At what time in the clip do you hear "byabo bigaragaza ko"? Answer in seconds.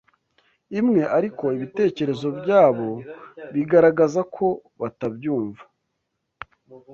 2.39-4.47